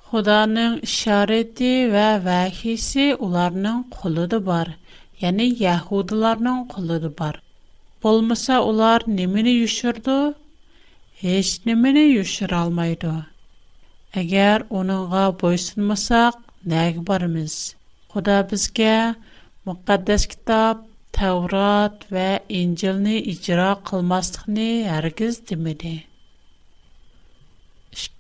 Худаның 0.10 0.80
ішариди 0.88 1.70
вә 1.94 2.06
вәхиси 2.24 3.06
уларның 3.28 3.78
құлыды 4.00 4.40
бар, 4.48 4.72
яни, 5.26 5.48
яһудларның 5.66 6.64
құлыды 6.74 7.12
бар. 7.22 7.38
Болмаса, 8.08 8.58
улар 8.72 9.04
неміні 9.20 9.54
юшырды? 9.60 10.18
Хеш 11.22 11.54
неміні 11.70 12.08
юшыр 12.16 12.54
алмайды. 12.64 13.14
Әгер 14.24 14.66
оныңға 14.82 15.28
бойсынмасақ, 15.44 16.42
нәг 16.76 17.02
барымыз? 17.12 17.62
Худа 18.14 18.42
бізге 18.54 18.98
муқаддэс 19.66 20.28
кітап, 20.34 20.86
Təvrat 21.16 22.06
və 22.16 22.30
İncilni 22.60 23.18
icra 23.32 23.66
qılmaslıqni 23.90 24.66
hərgiz 24.90 25.36
demedi. 25.52 25.92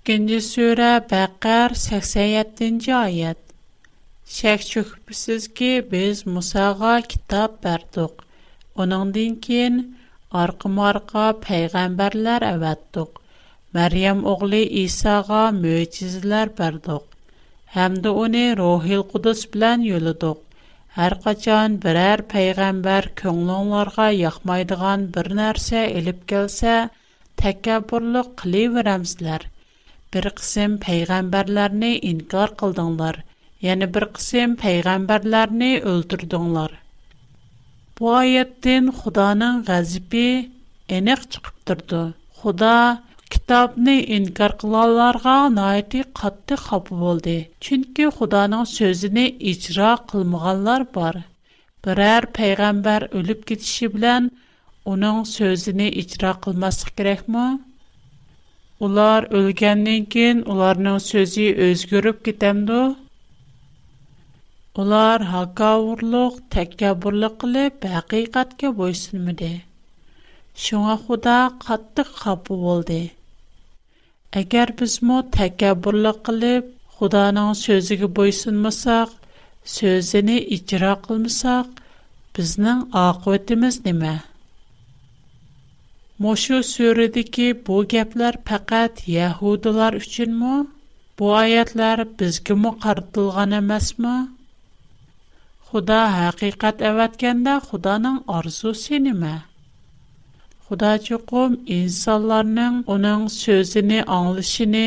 2-ci 0.09 0.37
surə 0.47 0.89
Bəqər 1.13 1.73
87-ci 1.85 2.93
ayət. 2.99 3.39
Şək 4.35 4.67
çökübsüz 4.73 5.49
ki, 5.57 5.71
biz 5.93 6.21
Musağa 6.35 6.93
kitab 7.15 7.57
bərdiq. 7.65 8.21
Onundan 8.85 9.39
keyin 9.47 9.81
arqım-arqa 10.45 11.25
peyğəmbərlər 11.49 12.45
əvətdiq. 12.53 13.21
Məryəm 13.77 14.21
oğlu 14.35 14.61
İsa'ğa 14.85 15.41
möcüzələr 15.65 16.53
bərdiq. 16.61 17.03
Həmdə 17.79 18.15
onu 18.27 18.45
Ruhil 18.61 19.07
Qudus 19.15 19.47
bilən 19.53 19.85
yoluduq. 19.89 20.42
Һәр 20.93 21.13
качан 21.23 21.75
берәр 21.83 22.21
пәйгамбер 22.31 23.05
көңлөңләргә 23.19 24.05
яхмайдыган 24.15 25.05
бер 25.15 25.29
нәрсә 25.39 25.79
элеп 26.01 26.19
келсә, 26.31 26.75
тәкәббүрлек 27.41 28.29
кылыбырамсызлар. 28.43 29.45
Бер 30.13 30.27
кысым 30.41 30.75
пәйгамберләрне 30.83 31.89
инкар 32.11 32.53
кылдыңлар, 32.59 33.17
яны 33.69 33.87
бер 33.95 34.05
кысым 34.19 34.53
пәйгамберләрне 34.63 35.71
өлтүрдыңлар. 35.95 36.77
Бу 37.97 38.13
аяттан 38.19 38.93
Худаның 38.99 39.63
гәзибе 39.71 40.25
энек 40.99 41.25
чыгып 41.33 42.13
Худа 42.43 42.77
kitobni 43.33 43.93
inkor 44.15 44.53
qilganlarga 44.63 45.31
noiti 45.57 45.99
qattiq 46.19 46.59
xafa 46.67 46.95
bo'ldi 47.03 47.33
chunki 47.67 48.05
xudoning 48.17 48.65
so'zini 48.71 49.23
ijro 49.51 49.87
qilmaganlar 50.11 50.83
bor 50.97 51.15
biror 51.87 52.27
payg'ambar 52.37 53.05
o'lib 53.21 53.39
ketishi 53.51 53.89
bilan 53.95 54.27
uning 54.93 55.17
so'zini 55.31 55.87
ijro 56.03 56.31
qilmaslik 56.45 56.93
kerakmi 57.01 57.47
ular 58.89 59.27
o'lgandan 59.41 60.05
keyin 60.17 60.45
ularning 60.57 60.99
so'zi 61.07 61.47
o'zgarib 61.69 62.21
ketamdi 62.29 62.79
ular 64.85 65.27
hakavurluq 65.33 66.39
takabburlik 66.57 67.39
qilib 67.45 67.89
haqiqatga 67.95 68.73
bo'ysunmidi 68.83 69.51
shunga 70.67 70.99
xudo 71.07 71.39
qattiq 71.67 72.15
xafa 72.21 72.41
bo'ldi 72.67 73.01
Әгәр 74.39 74.71
безмо 74.77 75.15
тәкәббурлык 75.35 76.21
кылып, 76.27 76.69
Худаның 76.99 77.49
сөзиге 77.57 78.07
буйсынмасак, 78.19 79.11
сөзене 79.73 80.37
иҗра 80.57 80.93
кылмасак, 81.03 81.83
безнең 82.39 82.79
акыбетimiz 83.03 83.77
нимә? 83.85 84.13
Мошу 86.25 86.61
сүредәге 86.71 87.47
бу 87.69 87.77
гәпләр 87.93 88.39
фақат 88.49 89.03
яһудлар 89.19 89.99
өченме? 90.01 90.55
Бу 91.21 91.29
аятлар 91.43 92.03
безгеме 92.23 92.73
картылган 92.87 93.55
эмасмы? 93.61 94.15
Худа 95.69 96.01
хакыйкать 96.19 96.83
әвәткәндә 96.91 97.59
Худаның 97.69 98.23
арзусы 98.41 99.03
нимә? 99.09 99.35
Худа 100.69 100.89
чуқум 101.05 101.51
инсанларның 101.77 102.75
оның 102.93 103.23
сөзіні 103.31 103.97
аңылышыны, 104.17 104.83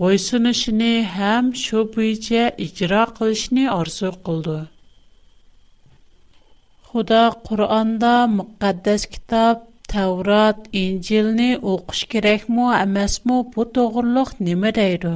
бойсынышыны 0.00 0.88
һәм 1.18 1.50
шо 1.60 1.82
бүйце 1.96 2.40
икра 2.64 3.04
қылышыны 3.18 3.66
арзу 3.74 4.10
қылды. 4.28 4.56
Худа 6.88 7.20
Куранда 7.46 8.14
мұқаддас 8.34 9.06
китап, 9.14 9.62
Тәурат, 9.94 10.66
Инжилни 10.82 11.48
оқыш 11.74 12.02
керек 12.16 12.48
му, 12.56 12.66
әмәс 12.82 13.20
му, 13.28 13.38
бұ 13.54 13.68
тоғырлық 13.78 14.34
немі 14.48 14.74
дейді. 14.82 15.14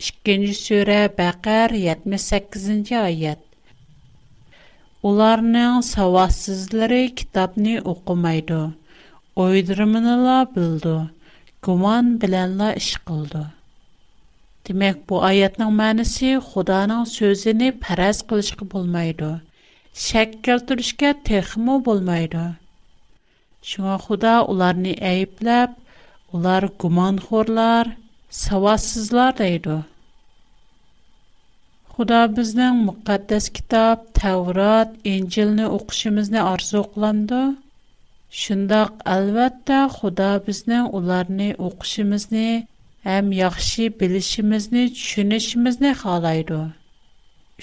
Ишкенжі 0.00 0.56
сөре 0.64 1.00
Бәкәр 1.22 1.76
78-ci 1.84 3.02
айет. 3.06 3.48
Onların 5.02 5.80
savadsızları 5.80 7.08
kitabni 7.16 7.80
oqumaydı. 7.82 8.74
Oydirmini 9.36 10.16
la 10.26 10.46
bildi. 10.56 11.10
Guman 11.62 12.20
bilen 12.20 12.58
la 12.58 12.72
iş 12.78 12.94
qıldı. 13.06 13.42
Demək 14.68 15.00
bu 15.10 15.18
ayətin 15.28 15.74
mənası 15.80 16.30
Xudanın 16.48 17.04
sözünü 17.16 17.72
pərəz 17.86 18.20
qılışqı 18.30 18.68
bulmaydı. 18.76 19.32
Şək 20.04 20.30
keltirishga 20.48 21.12
texmo 21.30 21.80
bulmaydı. 21.88 22.44
Şuna 23.72 23.96
Xuda 24.06 24.34
onlarını 24.44 24.94
əyibləb, 25.12 25.74
ular 26.32 26.68
gumanxorlar, 26.84 27.88
savadsızlar 28.44 29.34
deydi. 29.38 29.80
Xuda 31.96 32.20
bizning 32.36 32.76
müqəddəs 32.86 33.46
kitab, 33.56 33.98
Tevrat, 34.18 34.90
İncilni 35.12 35.64
oxuşumuzni 35.78 36.40
arzu 36.52 36.80
qılandı. 36.92 37.40
Şundaq 38.42 38.92
əlbəttə 39.14 39.80
Xuda 39.96 40.28
bizning 40.46 40.86
ularni 41.00 41.50
oxuşumuzni 41.66 42.46
həm 43.10 43.28
yaxşı 43.42 43.84
bilişimizni, 44.00 44.84
düşünüşümüzni 44.98 45.90
xalaydı. 46.04 46.60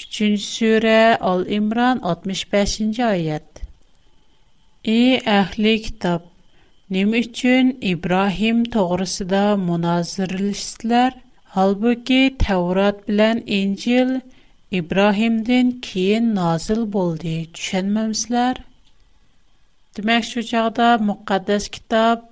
3-cü 0.03 0.29
surə 0.45 0.97
Al-İmran 1.31 2.01
65-ci 2.13 3.03
ayət. 3.15 3.63
Ey 4.97 5.17
əhli 5.39 5.73
kitab, 5.87 6.21
Nima 6.93 7.17
üçün 7.25 7.73
İbrahim 7.93 8.61
toğrusida 8.77 9.43
münazirəlisizlər? 9.69 11.17
Halbuki 11.53 12.35
Təvrat 12.43 12.99
bilən 13.09 13.39
İncil 13.55 14.09
İbrahimdən 14.79 15.69
keyin 15.85 16.25
nazil 16.33 16.81
boldu. 16.95 17.31
Düşənməmsizlər? 17.59 18.59
Demək 19.99 20.27
şu 20.27 20.43
çağda 20.49 20.89
müqəddəs 21.07 21.65
kitab 21.77 22.27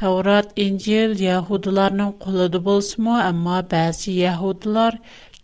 Təvrat, 0.00 0.54
İncil 0.66 1.12
Yahudilərin 1.26 2.14
qolunda 2.24 2.62
bolsunmu, 2.70 3.12
amma 3.26 3.58
bəzi 3.74 4.14
Yahudilar 4.24 4.98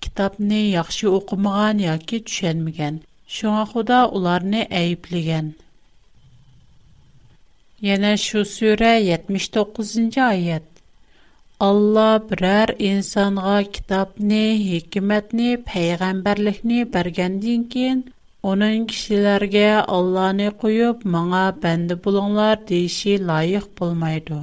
kitabni 0.06 0.60
yaxşı 0.76 1.10
oxumağan 1.20 1.84
yoki 1.88 2.22
düşənməyən. 2.30 3.02
Şuna 3.40 3.66
Xuda 3.74 3.98
onları 4.20 4.62
əyibləyən. 4.80 5.52
Yana 7.90 8.14
şu 8.28 8.46
surə 8.56 8.94
79-cu 9.10 10.24
ayət. 10.30 10.72
Алла 11.64 12.10
برر 12.28 12.70
инсанга 12.86 13.40
غا 13.44 13.58
کتاب 13.74 14.08
نه 14.28 14.42
حکمت 14.70 15.26
кин, 15.32 15.56
پیغمبر 15.70 16.34
لح 16.46 16.54
نه 16.68 16.78
برگندین 16.92 17.62
کین 17.72 17.98
اون 18.44 18.60
اینکشیلر 18.68 19.42
گه 19.54 19.70
الله 19.94 20.28
نه 20.38 20.48
قیوب 20.62 20.98
معا 21.12 21.46
بند 21.62 21.90
بلون 22.04 22.30
لار 22.38 22.56
دیشی 22.68 23.14
لایح 23.28 23.62
بول 23.76 23.92
میدو 24.02 24.40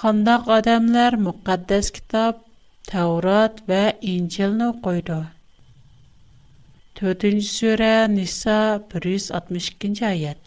Қандақ 0.02 0.44
адамлар 0.58 1.14
мукаддас 1.26 1.88
китап, 1.98 2.36
Таурат 2.92 3.56
ва 3.70 3.84
Инджилну 4.14 4.70
қойду. 4.86 5.18
4-нсюрэ 7.00 7.94
Ниса 8.14 8.58
162-нж 8.92 10.00
айад. 10.14 10.42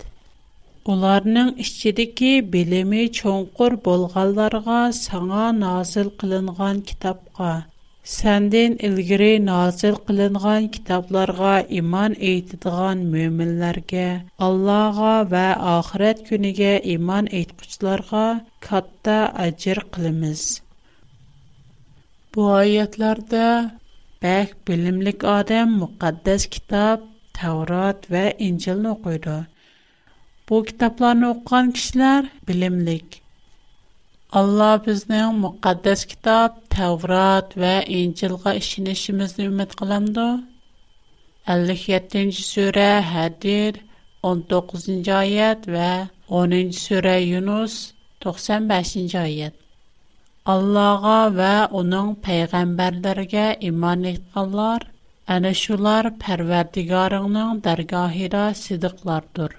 Уларның 0.90 1.50
іщчидики 1.64 2.30
билими 2.52 3.08
чонқур 3.20 3.74
болғаларға 3.88 4.80
саңа 5.02 5.48
назыл 5.64 6.14
қылынған 6.22 6.84
китапға. 6.92 7.54
Сандин 8.10 8.72
илгири 8.86 9.34
назил 9.50 9.98
қилинған 10.08 10.64
китабларға 10.76 11.50
иман 11.80 12.16
ийтидған 12.30 13.04
мюминлерге, 13.12 14.06
Аллаға 14.46 15.12
ва 15.34 15.44
ахирет 15.76 16.24
күнеге 16.30 16.72
иман 16.96 17.28
ийтпучыларға 17.40 18.24
катта 18.68 19.14
айчир 19.44 19.82
қилиміз. 19.98 20.42
Бу 22.34 22.48
айятларды 22.56 23.44
бәк 24.26 24.56
билимлик 24.70 25.22
адам 25.34 25.78
муқаддас 25.84 26.48
китаб, 26.56 27.06
таврат 27.38 28.10
ва 28.14 28.24
инцил 28.50 28.82
ну 28.88 28.96
қойду. 29.06 29.38
Бу 30.50 30.64
китаблар 30.70 31.14
ну 31.22 31.32
қан 31.50 31.70
кишілар 31.78 32.26
билимлик. 32.46 33.20
Алла 34.32 34.72
біздің 34.78 35.38
Təvrat 36.80 37.54
və 37.62 37.70
İncilğa 37.98 38.52
işinişimizni 38.58 39.44
ümid 39.50 39.72
qılamdı. 39.80 40.26
57-ci 41.54 42.44
surə 42.44 42.86
Hədir 43.08 43.80
19-cu 44.28 45.12
ayət 45.16 45.66
və 45.74 45.88
10-cu 46.38 46.78
surə 46.82 47.18
Yunus 47.22 47.74
95-ci 48.26 49.18
ayət. 49.24 49.58
Allah'a 50.54 51.18
və 51.36 51.50
onun 51.82 52.14
peyğəmbərlərə 52.28 53.44
iman 53.72 54.06
etdilər. 54.14 54.86
Ana 55.36 55.52
şular 55.64 56.08
Pərverdigarının 56.24 57.60
dərgahında 57.66 58.46
sidiqlardır. 58.62 59.50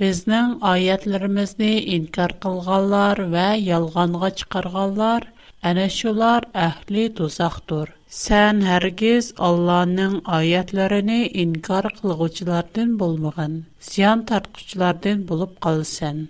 Bizning 0.00 0.56
ayətlərimizni 0.72 1.74
inkar 1.98 2.34
qılğanlar 2.46 3.24
və 3.36 3.46
yalğanğa 3.68 4.30
çıxarğanlar– 4.40 5.28
Әнә 5.68 5.82
шулар 5.94 6.44
әһли 6.60 7.02
дозаҡтыр. 7.16 7.90
Сән 8.18 8.60
һәргиз 8.66 9.26
Аллаһның 9.48 10.14
аятларын 10.36 11.10
инкар 11.42 11.88
кылгучылардан 11.98 12.94
булмаган, 13.02 13.58
зыян 13.90 14.22
тартучылардан 14.30 15.26
булып 15.32 15.58
ҡалсан. 15.66 16.22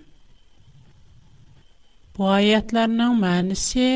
Bu 2.17 2.27
ayətlərin 2.33 3.13
mənası 3.23 3.87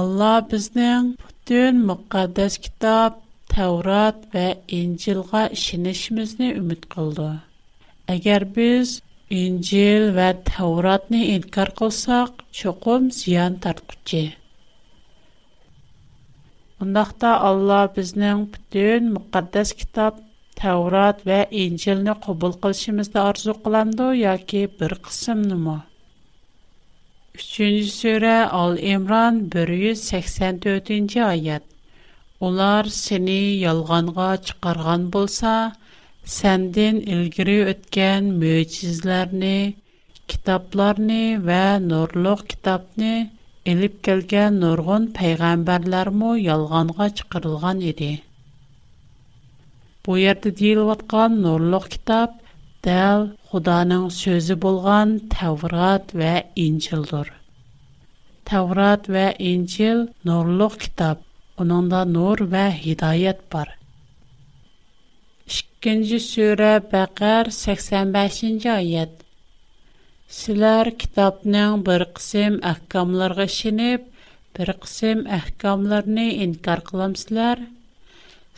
Allah 0.00 0.34
bizdən 0.52 1.12
bütün 1.22 1.80
müqəddəs 1.92 2.58
kitab, 2.66 3.22
Tevrat 3.54 4.26
və 4.34 4.44
İncilğa 4.80 5.44
işinişimizni 5.60 6.50
ümid 6.62 6.90
qıldı. 6.96 7.30
Əgər 8.16 8.48
biz 8.60 8.98
İncil 9.44 10.10
və 10.20 10.28
Tevratni 10.54 11.22
inkar 11.38 11.74
qılsaq, 11.82 12.30
çoxum 12.62 13.12
ziyan 13.22 13.62
tartqucu. 13.68 14.24
Bundaqda 16.82 17.28
Алла 17.48 17.74
bizning 17.96 18.38
бүтән 18.52 19.04
muqaddas 19.16 19.70
kitob 19.80 20.16
Tavrat 20.60 21.20
va 21.28 21.36
Injilni 21.64 22.14
qabul 22.24 22.54
qilishimizni 22.64 23.20
orzu 23.24 23.52
qilamdi 23.66 24.06
yoki 24.20 24.62
bir 24.80 24.94
qismnimi? 25.04 25.76
3-nji 27.44 27.92
sura 27.98 28.32
al 28.62 28.74
imron 28.94 29.38
184-nji 29.54 31.22
oyat. 31.28 31.68
Ular 32.48 32.90
seni 32.96 33.38
yolg'onga 33.66 34.28
chiqargan 34.48 35.06
bo'lsa, 35.18 35.52
sendin 36.38 36.98
ilgari 37.18 37.56
o'tgan 37.74 38.32
mo'jizlarni, 38.42 39.56
kitoblarni 40.34 41.22
va 41.50 41.64
nurli 41.86 42.34
kitobni 42.54 43.14
Elib 43.72 43.92
kelgen 44.06 44.54
nurgun 44.62 45.04
peygamberler 45.12 46.08
mu 46.08 46.36
yalganga 46.38 47.14
çıkırılgan 47.14 47.80
Бу 47.80 48.18
Bu 50.06 50.18
yerde 50.18 50.58
deyil 50.58 50.76
vatkan 50.76 51.38
nurluq 51.42 51.86
kitab 51.94 52.30
dəl 52.86 53.20
xudanın 53.50 54.08
sözü 54.22 54.54
bolgan 54.62 55.08
Tevrat 55.36 56.06
və 56.20 56.34
İncildur. 56.56 57.28
Tevrat 58.44 59.02
və 59.14 59.24
İncil 59.50 59.98
nurluq 60.24 60.74
kitab, 60.84 61.18
onunda 61.58 62.04
nur 62.04 62.38
və 62.56 62.66
hidayet 62.84 63.40
bar. 63.52 63.68
İkinci 65.48 66.18
sürə 66.30 66.72
Bəqər 66.92 67.44
85-ci 67.62 68.52
Силар, 70.32 70.88
китапның 71.00 71.80
бір 71.86 72.02
қсим 72.18 72.54
ахкамларга 72.68 73.44
шиниб, 73.54 74.04
бір 74.58 74.70
қсим 74.84 75.20
ахкамларни 75.38 76.24
инкар 76.44 76.80
қылам 76.86 77.16
силар. 77.22 77.60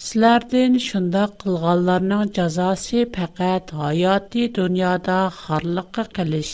Силардин 0.04 0.78
шунда 0.86 1.24
қылғаларнин 1.42 2.30
казаси 2.36 3.02
пақэт 3.16 3.74
айати 3.88 4.46
дуняда 4.60 5.18
харлыка 5.40 6.04
калиш. 6.18 6.52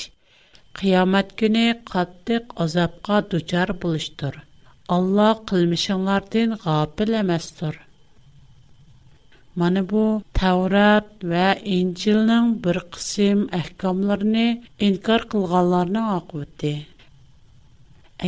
Киямат 0.79 1.37
гіни 1.43 1.67
қаттық 1.93 2.57
азапга 2.67 3.21
дучар 3.35 3.75
булышдыр. 3.85 4.41
Алла 4.99 5.31
қылмішанлардин 5.51 6.57
ғабил 6.67 7.17
амастыр. 7.21 7.83
Мана 9.61 9.83
бу 9.91 10.03
Таурат 10.39 11.07
ва 11.31 11.47
Инжилнын 11.79 12.47
бир 12.67 12.77
кысым 12.93 13.41
ахкамларын 13.61 14.37
инкар 14.87 15.27
кылганларның 15.35 16.07
акыбыты. 16.17 16.71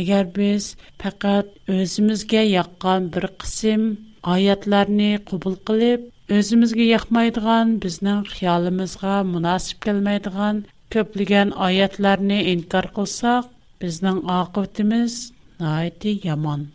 Әгәр 0.01 0.29
без 0.35 0.67
фақат 1.03 1.49
өзімізгә 1.77 2.43
яққан 2.49 3.09
бір 3.15 3.27
қысым 3.45 3.87
аятларыны 4.35 5.09
құбыл 5.31 5.57
қылып, 5.71 6.05
өзімізге 6.41 6.87
яқмайдыған, 6.91 7.73
біздің 7.87 8.21
қиялымызға 8.29 9.17
мұнасып 9.33 9.81
келмейдіған 9.87 10.61
көпліген 10.97 11.57
аятларыны 11.71 12.39
инкар 12.53 12.91
қылсақ, 12.99 13.49
біздің 13.81 14.21
ақытымыз 14.39 15.21
найты 15.67 16.19
яман. 16.31 16.67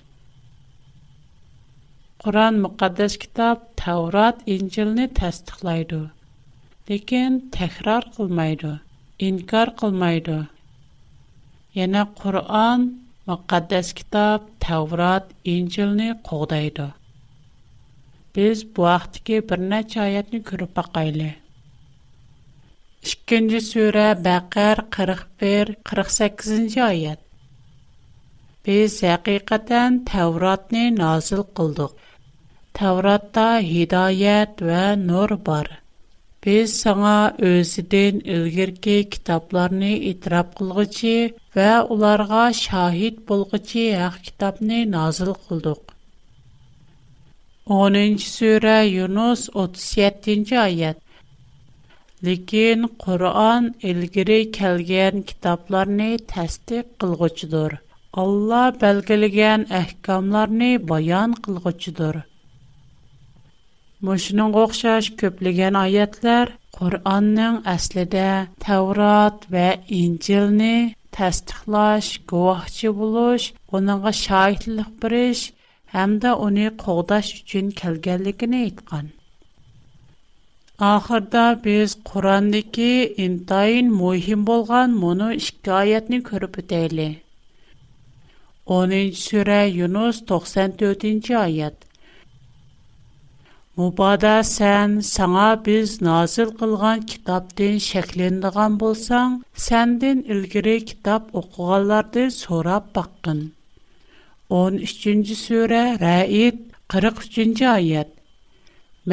Quran 2.25 2.57
müqaddəs 2.63 3.15
kitab 3.21 3.61
Tavrat 3.81 4.41
İncilni 4.55 5.07
təsdiqləyir. 5.19 5.93
Lakin 6.91 7.37
təkrar 7.57 8.05
qılmayır, 8.17 8.65
inkar 9.29 9.71
qılmayır. 9.83 10.29
Yəni 11.79 12.03
Quran 12.19 12.85
müqaddəs 13.31 13.95
kitab 14.01 14.51
Tavrat 14.67 15.33
İncilni 15.55 16.11
qoğdayır. 16.29 16.83
Biz 18.37 18.59
bu 18.77 18.85
vaxtki 18.89 19.41
bir 19.53 19.65
neçə 19.73 19.99
ayətni 20.09 20.43
görüb 20.51 20.77
baxaylı. 20.81 21.31
2-ci 23.15 23.63
surə 23.73 24.07
41 24.51 25.75
48-ci 25.97 26.85
ayət. 26.93 27.17
Biz 28.69 29.01
həqiqətən 29.09 29.99
Tavratni 30.15 30.85
nazil 31.01 31.45
qıldıq. 31.57 31.97
Təvratda 32.79 33.45
hidayət 33.69 34.61
və 34.67 34.83
nur 35.07 35.33
var. 35.47 35.69
Biz 36.45 36.75
sənə 36.83 37.15
özüdən 37.49 38.21
ilgirki 38.35 38.95
kitablarını 39.15 39.91
itiraf 40.11 40.53
qılğıcı 40.61 41.15
və 41.57 41.67
onlara 41.97 42.45
şahid 42.61 43.19
bolğıcı 43.31 43.83
haq 44.03 44.17
kitabını 44.29 44.79
nazil 44.93 45.33
qıldıq. 45.49 45.83
10-cu 47.81 48.29
surə 48.37 48.77
Yunus 48.93 49.43
37-ci 49.67 50.57
ayət. 50.69 50.97
Lakin 52.29 52.89
Quran 53.05 53.69
ilgiri 53.93 54.41
kəlgən 54.59 55.21
kitablarını 55.33 56.09
təsdiq 56.33 56.89
qılğıcıdır. 57.05 57.77
Allah 58.25 58.67
bəlgiləyən 58.83 59.69
əhkamlarını 59.85 60.73
bayan 60.93 61.37
qılğıcıdır. 61.47 62.25
Мошныңга 64.09 64.61
оқшаш 64.67 65.09
көплеген 65.21 65.77
аятлар 65.79 66.51
Qur'onning 66.77 67.57
aslida 67.71 68.29
Tavrat 68.67 69.41
va 69.55 69.65
Injilni 70.01 70.71
tasdiqlash, 71.17 72.09
guvohchi 72.31 72.89
bo'lish, 73.01 73.47
uningga 73.81 74.13
shohidlik 74.25 74.91
berish 75.03 75.43
hamda 75.97 76.31
uni 76.47 76.71
qo'g'dash 76.85 77.31
uchun 77.41 77.67
kelganligini 77.83 78.61
aytgan. 78.69 79.07
Ахырда 80.95 81.45
biz 81.67 81.89
Qur'ondagi 82.13 82.91
intayin 83.27 83.89
muhim 84.03 84.41
bo'lgan 84.53 84.97
mono 85.05 85.29
ikki 85.43 85.71
oyatni 85.83 86.23
ko'rib 86.31 86.55
o'taylik. 86.63 87.21
10-sura 88.81 89.63
Yunus 89.81 90.17
94-oyat. 90.35 91.90
Мубада 93.81 94.45
сен, 94.59 94.91
сана 95.15 95.45
біз 95.67 95.91
назил 96.07 96.51
қылған 96.61 97.05
китабдин 97.11 97.77
шеклиндаған 97.85 98.75
болсан, 98.83 99.39
сандин 99.67 100.19
үлгіри 100.35 100.75
китаб 100.91 101.31
оқуғаларды 101.41 102.25
сорап 102.35 102.91
баққын. 102.99 103.39
13-cü 104.59 105.37
суре, 105.45 105.81
раид, 106.03 106.59
43-cü 106.97 107.67
айет. 107.77 108.11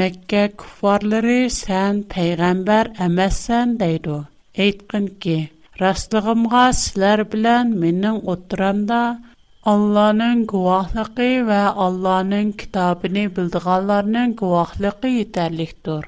Мекка 0.02 0.44
куфарлари 0.64 1.40
сен 1.62 2.04
пейгамбар 2.16 2.92
амәссен 3.08 3.78
дайду. 3.84 4.18
Эйтқын 4.66 5.08
ки, 5.28 5.38
раслығымға 5.84 6.66
сілар 6.84 7.24
білян 7.36 7.72
менің 7.86 8.20
отыранда, 8.36 9.02
Allah'ın 9.68 10.46
guvahlığı 10.48 11.48
ve 11.48 11.58
Allah'ın 11.58 12.52
kitabını 12.52 13.36
bildiğanların 13.36 14.36
guvahlığı 14.36 15.08
yeterlikdir. 15.08 16.06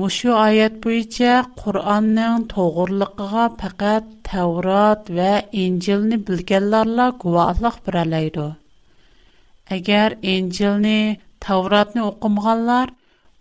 Мушу 0.00 0.30
аят 0.46 0.74
буенча 0.82 1.32
Qur'onning 1.64 2.42
to'g'riligiga 2.54 3.46
faqat 3.60 4.04
Tavrat 4.30 5.06
va 5.18 5.34
Injilni 5.64 6.18
bilganlarla 6.26 7.06
guvohlik 7.20 7.78
bera 7.86 8.02
oladi. 8.04 8.44
Agar 9.76 10.14
Injilni, 10.34 11.00
Tavratni 11.46 12.02
o'qimaganlar 12.10 12.88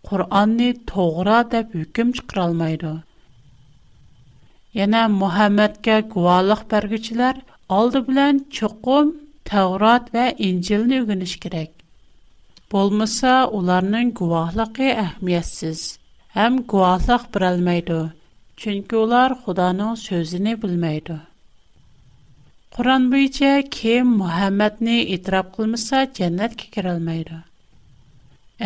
Qur'onni 0.10 0.70
to'g'ri 0.94 1.38
deb 1.52 1.68
hukm 1.80 2.08
chiqara 2.20 2.48
olmaydi. 2.50 2.94
Yana 4.80 5.04
Muhammadga 5.20 6.00
guvohlik 6.16 6.66
berguchilar 6.72 7.36
aldı 7.70 8.08
bilen 8.08 8.46
çokum 8.50 9.16
Tevrat 9.46 10.14
ve 10.14 10.36
İncil'ni 10.38 11.02
öğreniş 11.02 11.40
gerek. 11.40 11.72
Bolmasa 12.72 13.48
onların 13.52 14.10
guvahlıqı 14.18 14.88
əhmiyyətsiz, 15.04 15.84
həm 16.38 16.54
guvahlıq 16.74 17.28
birəlməydi, 17.36 18.00
çünki 18.64 18.98
onlar 19.02 19.32
Xudanın 19.46 19.96
sözünü 20.06 20.54
bilməydi. 20.66 21.18
Quran 22.78 23.08
boyunca 23.12 23.54
kim 23.78 24.06
Muhammedni 24.24 24.98
itiraf 25.18 25.54
qılmasa 25.58 26.04
cənnətə 26.20 26.66
girəlməydi. 26.78 27.40